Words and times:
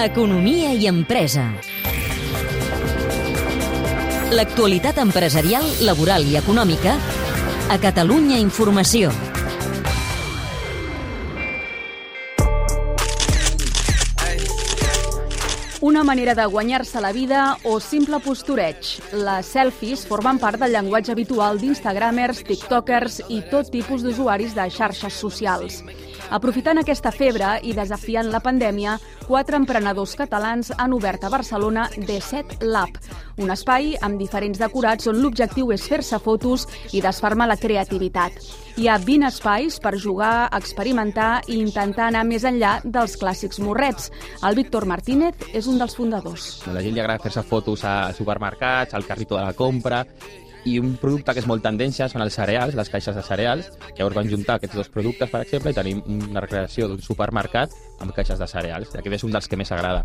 Economia 0.00 0.72
i 0.74 0.88
empresa. 0.88 1.44
L'actualitat 4.34 4.98
empresarial, 4.98 5.62
laboral 5.86 6.26
i 6.26 6.34
econòmica 6.36 6.96
a 7.70 7.78
Catalunya 7.78 8.40
Informació. 8.42 9.12
Una 15.80 16.02
manera 16.02 16.34
de 16.34 16.44
guanyar-se 16.44 17.00
la 17.00 17.12
vida 17.12 17.56
o 17.62 17.78
simple 17.78 18.18
postureig. 18.18 18.96
Les 19.14 19.46
selfies 19.46 20.02
formen 20.10 20.40
part 20.42 20.58
del 20.58 20.74
llenguatge 20.74 21.14
habitual 21.14 21.60
d'Instagramers, 21.62 22.42
TikTokers 22.48 23.22
i 23.28 23.44
tot 23.50 23.70
tipus 23.70 24.02
d'usuaris 24.02 24.56
de 24.58 24.66
xarxes 24.74 25.14
socials. 25.14 25.84
Aprofitant 26.32 26.80
aquesta 26.80 27.12
febre 27.12 27.58
i 27.62 27.74
desafiant 27.76 28.30
la 28.32 28.40
pandèmia, 28.40 28.96
quatre 29.26 29.58
emprenedors 29.60 30.14
catalans 30.16 30.72
han 30.78 30.94
obert 30.96 31.24
a 31.24 31.30
Barcelona 31.32 31.88
The7 31.94 32.64
Lab, 32.64 32.96
un 33.42 33.50
espai 33.50 33.96
amb 34.06 34.18
diferents 34.18 34.60
decorats 34.62 35.08
on 35.10 35.18
l'objectiu 35.18 35.72
és 35.74 35.84
fer-se 35.90 36.20
fotos 36.22 36.68
i 36.94 37.02
desfermar 37.04 37.48
la 37.50 37.58
creativitat. 37.60 38.38
Hi 38.78 38.88
ha 38.88 38.98
20 38.98 39.28
espais 39.28 39.78
per 39.82 39.94
jugar, 39.98 40.48
experimentar 40.54 41.42
i 41.48 41.58
intentar 41.60 42.08
anar 42.08 42.24
més 42.28 42.46
enllà 42.46 42.76
dels 42.84 43.18
clàssics 43.20 43.60
morrets. 43.62 44.10
El 44.42 44.56
Víctor 44.58 44.86
Martínez 44.86 45.50
és 45.52 45.68
un 45.70 45.78
dels 45.82 45.94
fundadors. 45.98 46.62
La 46.70 46.82
gent 46.82 46.94
li 46.94 47.02
agrada 47.02 47.22
fer-se 47.22 47.44
fotos 47.46 47.84
a 47.84 48.12
supermercats, 48.14 48.94
al 48.94 49.06
carrito 49.06 49.38
de 49.38 49.44
la 49.44 49.54
compra, 49.54 50.04
i 50.64 50.78
un 50.80 50.94
producte 51.00 51.34
que 51.34 51.42
és 51.42 51.48
molt 51.48 51.64
tendència 51.64 52.08
són 52.08 52.24
els 52.24 52.36
cereals, 52.38 52.76
les 52.78 52.90
caixes 52.90 53.16
de 53.16 53.24
cereals. 53.24 53.70
Llavors 53.98 54.16
van 54.16 54.30
juntar 54.30 54.58
aquests 54.58 54.78
dos 54.80 54.92
productes, 54.92 55.30
per 55.30 55.42
exemple, 55.44 55.72
i 55.72 55.76
tenim 55.76 56.00
una 56.30 56.44
recreació 56.44 56.88
d'un 56.88 57.02
supermercat 57.04 57.74
amb 58.00 58.14
caixes 58.16 58.40
de 58.40 58.48
cereals. 58.48 58.94
Aquest 58.94 59.18
és 59.20 59.26
un 59.28 59.34
dels 59.34 59.48
que 59.48 59.60
més 59.60 59.72
agrada. 59.72 60.04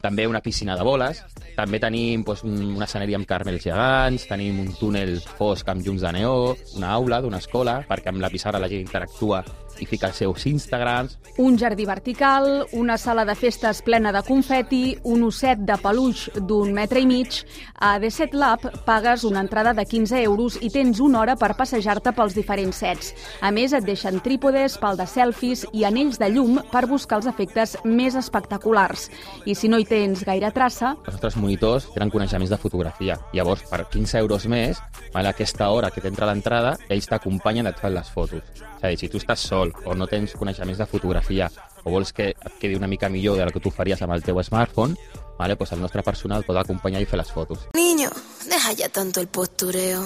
També 0.00 0.24
una 0.26 0.40
piscina 0.40 0.78
de 0.80 0.84
boles, 0.86 1.18
també 1.58 1.78
tenim 1.78 2.22
doncs, 2.24 2.40
un, 2.48 2.54
un 2.78 2.84
escenari 2.86 3.18
amb 3.18 3.28
carmels 3.28 3.66
gegants, 3.66 4.24
tenim 4.30 4.62
un 4.62 4.70
túnel 4.78 5.18
fosc 5.36 5.68
amb 5.68 5.84
llums 5.84 6.06
de 6.06 6.12
neó, 6.16 6.54
una 6.80 6.94
aula 6.96 7.20
d'una 7.20 7.42
escola, 7.44 7.82
perquè 7.88 8.08
amb 8.08 8.24
la 8.24 8.32
pissarra 8.32 8.62
la 8.62 8.70
gent 8.72 8.80
interactua 8.86 9.42
i 9.80 9.88
fica 9.88 10.10
els 10.10 10.20
seus 10.20 10.46
Instagrams. 10.46 11.16
Un 11.38 11.56
jardí 11.58 11.86
vertical, 11.86 12.66
una 12.72 12.98
sala 12.98 13.24
de 13.24 13.34
festes 13.34 13.82
plena 13.82 14.12
de 14.12 14.22
confeti, 14.26 14.96
un 15.04 15.24
osset 15.28 15.62
de 15.66 15.76
peluix 15.80 16.26
d'un 16.36 16.72
metre 16.76 17.00
i 17.00 17.06
mig. 17.08 17.42
A 17.80 17.96
The 18.00 18.10
Set 18.10 18.34
Lab 18.34 18.66
pagues 18.84 19.24
una 19.24 19.40
entrada 19.40 19.72
de 19.74 19.86
15 19.86 20.22
euros 20.22 20.58
i 20.60 20.70
tens 20.70 21.00
una 21.00 21.20
hora 21.20 21.36
per 21.36 21.54
passejar-te 21.56 22.12
pels 22.16 22.36
diferents 22.36 22.82
sets. 22.82 23.14
A 23.40 23.50
més, 23.54 23.72
et 23.72 23.86
deixen 23.86 24.20
trípodes, 24.24 24.76
pal 24.80 24.98
de 25.00 25.06
selfies 25.08 25.64
i 25.72 25.84
anells 25.88 26.20
de 26.20 26.30
llum 26.32 26.60
per 26.72 26.86
buscar 26.90 27.20
els 27.20 27.30
efectes 27.30 27.76
més 27.84 28.16
espectaculars. 28.18 29.08
I 29.46 29.56
si 29.56 29.70
no 29.72 29.80
hi 29.80 29.88
tens 29.88 30.24
gaire 30.26 30.52
traça... 30.54 30.94
Els 31.06 31.16
nostres 31.16 31.38
monitors 31.40 31.88
tenen 31.94 32.12
coneixements 32.12 32.52
de 32.52 32.60
fotografia. 32.60 33.18
Llavors, 33.32 33.64
per 33.70 33.84
15 33.90 34.18
euros 34.20 34.46
més, 34.50 34.80
a 35.14 35.24
aquesta 35.30 35.70
hora 35.70 35.90
que 35.90 36.02
t'entra 36.02 36.28
l'entrada, 36.28 36.76
ells 36.88 37.08
t'acompanyen 37.10 37.70
et 37.70 37.80
fan 37.80 37.94
les 37.94 38.10
fotos. 38.10 38.44
És 38.80 38.84
a 38.84 38.88
dir, 38.88 38.98
si 39.00 39.08
tu 39.12 39.20
estàs 39.20 39.42
sol 39.50 39.69
o 39.84 39.94
no 39.94 40.06
tens 40.10 40.34
coneixements 40.38 40.78
de 40.78 40.86
fotografia 40.86 41.50
o 41.84 41.90
vols 41.90 42.12
que 42.12 42.30
et 42.32 42.58
quedi 42.60 42.76
una 42.76 42.88
mica 42.90 43.08
millor 43.08 43.38
del 43.40 43.52
que 43.52 43.60
tu 43.60 43.72
faries 43.72 44.02
amb 44.02 44.14
el 44.14 44.22
teu 44.22 44.42
smartphone, 44.42 44.96
vale, 45.38 45.56
pues 45.56 45.72
el 45.72 45.80
nostre 45.80 46.02
personal 46.02 46.44
pot 46.44 46.58
acompanyar 46.60 47.00
i 47.00 47.08
fer 47.08 47.20
les 47.20 47.32
fotos. 47.32 47.68
Niño, 47.74 48.10
deja 48.48 48.72
ya 48.72 48.88
tanto 48.88 49.20
el 49.20 49.28
postureo. 49.28 50.02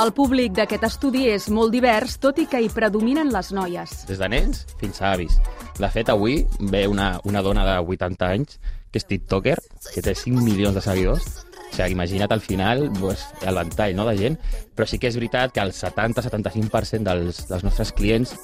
El 0.00 0.12
públic 0.16 0.54
d'aquest 0.56 0.84
estudi 0.86 1.26
és 1.28 1.50
molt 1.52 1.74
divers, 1.74 2.14
tot 2.22 2.38
i 2.40 2.46
que 2.48 2.60
hi 2.62 2.70
predominen 2.72 3.28
les 3.34 3.50
noies. 3.52 4.06
Des 4.08 4.20
de 4.20 4.28
nens 4.32 4.62
fins 4.80 5.02
a 5.02 5.10
avis. 5.12 5.36
De 5.76 5.90
fet, 5.92 6.08
avui 6.08 6.44
ve 6.72 6.86
una, 6.88 7.18
una 7.24 7.42
dona 7.42 7.66
de 7.66 7.74
80 7.82 8.30
anys 8.30 8.60
que 8.90 8.98
és 8.98 9.06
tiktoker, 9.06 9.58
que 9.92 10.02
té 10.02 10.14
5 10.16 10.40
milions 10.40 10.74
de 10.74 10.82
seguidors, 10.84 11.44
o 11.70 11.76
sigui, 11.76 11.94
imagina't 11.94 12.32
al 12.34 12.42
final 12.42 12.88
pues, 12.98 13.24
el 13.46 13.56
ventall 13.60 13.94
no, 13.96 14.06
de 14.08 14.16
gent, 14.18 14.38
però 14.74 14.88
sí 14.88 14.98
que 14.98 15.10
és 15.10 15.18
veritat 15.18 15.54
que 15.54 15.62
el 15.62 15.72
70-75% 15.76 17.06
dels, 17.06 17.44
dels 17.50 17.66
nostres 17.66 17.94
clients 17.96 18.34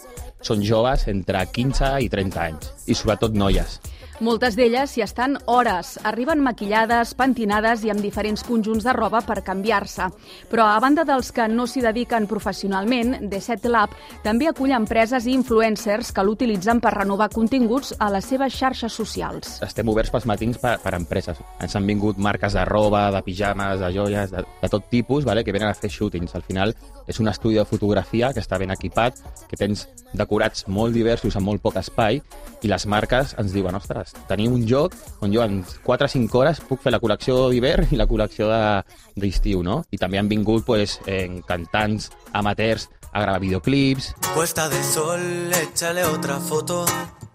són 0.47 0.63
joves 0.63 1.07
entre 1.11 1.43
15 1.53 1.97
i 2.05 2.11
30 2.13 2.43
anys, 2.43 2.73
i 2.87 2.95
sobretot 2.95 3.35
noies. 3.35 3.81
Moltes 4.17 4.55
d'elles 4.57 4.95
hi 4.97 5.03
estan 5.05 5.35
hores, 5.45 5.99
arriben 6.09 6.41
maquillades, 6.41 7.11
pentinades 7.19 7.83
i 7.85 7.91
amb 7.93 8.01
diferents 8.01 8.41
conjunts 8.49 8.87
de 8.87 8.95
roba 8.97 9.21
per 9.21 9.43
canviar-se. 9.45 10.07
Però 10.49 10.65
a 10.73 10.79
banda 10.81 11.05
dels 11.05 11.29
que 11.37 11.45
no 11.53 11.67
s'hi 11.69 11.83
dediquen 11.85 12.25
professionalment, 12.31 13.29
The 13.29 13.41
Set 13.45 13.67
Lab 13.69 13.93
també 14.25 14.49
acull 14.49 14.73
empreses 14.73 15.27
i 15.29 15.35
influencers 15.37 16.15
que 16.17 16.25
l'utilitzen 16.25 16.81
per 16.81 16.95
renovar 16.97 17.29
continguts 17.35 17.93
a 17.99 18.09
les 18.15 18.25
seves 18.25 18.57
xarxes 18.57 18.97
socials. 18.97 19.59
Estem 19.67 19.93
oberts 19.93 20.15
pels 20.15 20.29
matins 20.33 20.57
per, 20.65 20.79
per 20.81 20.95
empreses. 20.97 21.45
Ens 21.61 21.77
han 21.77 21.85
vingut 21.85 22.17
marques 22.17 22.57
de 22.57 22.65
roba, 22.65 23.11
de 23.13 23.21
pijames, 23.27 23.85
de 23.85 23.93
joies, 23.99 24.33
de, 24.33 24.47
de 24.63 24.73
tot 24.73 24.89
tipus, 24.89 25.29
vale? 25.29 25.45
que 25.45 25.53
venen 25.53 25.69
a 25.69 25.77
fer 25.77 25.93
shootings. 25.93 26.33
Al 26.33 26.47
final 26.49 26.73
és 27.05 27.21
un 27.21 27.29
estudi 27.29 27.61
de 27.61 27.69
fotografia 27.69 28.33
que 28.33 28.41
està 28.41 28.57
ben 28.57 28.73
equipat, 28.73 29.21
que 29.45 29.61
tens 29.61 29.85
decorats 30.17 30.65
molt 30.73 30.97
diversos 30.97 31.37
en 31.37 31.45
molt 31.45 31.61
poc 31.61 31.77
espai 31.83 32.23
i 32.65 32.73
les 32.73 32.87
marques 32.89 33.35
ens 33.37 33.53
diuen, 33.53 33.77
ostres, 33.77 34.06
hores. 34.07 34.27
Tenim 34.29 34.53
un 34.53 34.67
joc 34.67 34.95
on 35.21 35.33
jo 35.33 35.43
en 35.43 35.65
4 35.85 36.05
o 36.05 36.09
5 36.09 36.39
hores 36.39 36.61
puc 36.61 36.83
fer 36.83 36.93
la 36.93 37.01
col·lecció 37.01 37.51
d'hivern 37.51 37.89
i 37.91 37.97
la 37.97 38.07
col·lecció 38.07 38.49
d'estiu, 39.17 39.63
no? 39.63 39.85
I 39.91 39.99
també 39.99 40.19
han 40.19 40.29
vingut 40.29 40.65
pues, 40.65 41.01
en 41.07 41.43
cantants 41.43 42.11
amateurs 42.33 42.89
a 43.13 43.21
gravar 43.21 43.41
videoclips. 43.41 44.15
Puesta 44.35 44.69
de 44.69 44.83
sol, 44.85 45.53
échale 45.53 46.05
otra 46.05 46.39
foto 46.39 46.85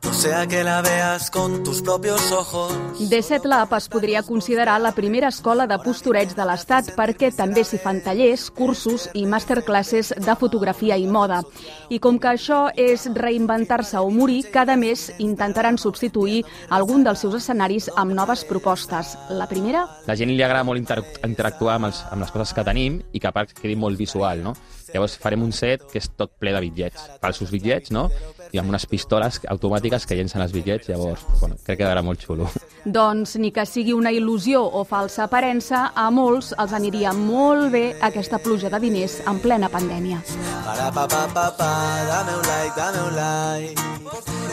sea 0.09 0.47
que 0.47 0.63
la 0.63 0.81
veas 0.81 1.29
con 1.31 1.63
tus 1.63 1.81
propios 1.81 2.31
ojos. 2.31 2.71
The 3.09 3.21
Set 3.21 3.45
Lab 3.45 3.73
es 3.73 3.87
podria 3.87 4.23
considerar 4.23 4.79
la 4.81 4.91
primera 4.91 5.29
escola 5.29 5.67
de 5.67 5.77
postureig 5.81 6.33
de 6.35 6.45
l'Estat 6.45 6.91
perquè 6.97 7.31
també 7.35 7.63
s'hi 7.65 7.79
fan 7.81 8.01
tallers, 8.05 8.49
cursos 8.53 9.07
i 9.17 9.25
masterclasses 9.29 10.13
de 10.17 10.35
fotografia 10.37 10.97
i 10.97 11.07
moda. 11.07 11.41
I 11.89 11.99
com 11.99 12.19
que 12.21 12.33
això 12.33 12.59
és 12.75 13.07
reinventar-se 13.13 13.97
o 14.01 14.09
morir, 14.09 14.43
cada 14.53 14.75
mes 14.77 15.07
intentaran 15.19 15.77
substituir 15.77 16.43
algun 16.69 17.05
dels 17.05 17.21
seus 17.25 17.39
escenaris 17.41 17.89
amb 17.95 18.13
noves 18.17 18.45
propostes. 18.45 19.15
La 19.29 19.47
primera? 19.49 19.87
La 20.07 20.17
gent 20.19 20.33
li 20.33 20.43
agrada 20.43 20.67
molt 20.67 20.81
interactuar 20.81 21.79
amb, 21.79 21.91
els, 21.91 22.03
amb 22.11 22.21
les 22.21 22.31
coses 22.31 22.53
que 22.53 22.67
tenim 22.67 23.01
i 23.11 23.19
que 23.19 23.29
a 23.29 23.35
part 23.35 23.57
quedi 23.57 23.75
molt 23.75 23.97
visual, 23.97 24.45
no? 24.45 24.55
Llavors 24.91 25.15
farem 25.15 25.43
un 25.45 25.53
set 25.55 25.85
que 25.87 26.01
és 26.01 26.09
tot 26.19 26.33
ple 26.39 26.51
de 26.51 26.59
bitllets, 26.65 27.05
falsos 27.23 27.51
bitllets, 27.53 27.93
no? 27.95 28.09
I 28.51 28.59
amb 28.59 28.73
unes 28.73 28.85
pistoles 28.91 29.39
automàtiques 29.47 29.90
que 30.07 30.15
llencen 30.15 30.41
els 30.41 30.53
bitllets, 30.55 30.87
llavors, 30.87 31.25
bueno, 31.39 31.57
crec 31.59 31.77
que 31.77 31.83
quedarà 31.83 32.01
molt 32.03 32.23
xulo. 32.23 32.47
Doncs 32.85 33.35
ni 33.37 33.51
que 33.51 33.65
sigui 33.67 33.93
una 33.93 34.09
il·lusió 34.15 34.63
o 34.63 34.85
falsa 34.87 35.25
aparença, 35.27 35.91
a 35.93 36.07
molts 36.09 36.53
els 36.57 36.71
aniria 36.73 37.11
molt 37.13 37.69
bé 37.73 37.83
aquesta 38.01 38.39
pluja 38.39 38.71
de 38.71 38.79
diners 38.81 39.19
en 39.27 39.41
plena 39.43 39.69
pandèmia. 39.69 40.23
Para 40.65 40.87
pa 40.95 41.07
pa 41.11 41.27
pa 41.35 41.47
pa, 41.59 41.71
dame 42.07 42.37
un 42.39 42.47
like, 42.47 42.75
dame 42.79 43.03
un 43.09 43.15
like. 43.19 43.91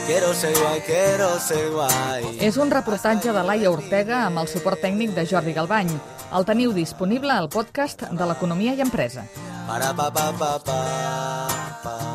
Quiero 0.09 0.33
ser 0.35 0.55
guay, 0.57 0.81
quiero 0.87 1.29
ser 1.39 1.71
guay. 1.71 2.39
És 2.41 2.57
un 2.57 2.71
reportatge 2.73 3.33
de 3.33 3.43
Laia 3.45 3.71
Ortega 3.71 4.25
amb 4.27 4.41
el 4.41 4.49
suport 4.49 4.81
tècnic 4.81 5.13
de 5.17 5.27
Jordi 5.29 5.53
Galbany. 5.53 5.93
El 6.33 6.49
teniu 6.49 6.73
disponible 6.77 7.33
al 7.33 7.49
podcast 7.53 8.09
de 8.11 8.29
l'Economia 8.33 8.73
i 8.77 8.85
Empresa. 8.85 9.29
Para 9.69 9.93
pa 9.93 10.09
pa 10.09 10.33
pa 10.33 10.55
pa 10.65 10.81
pa 11.85 12.08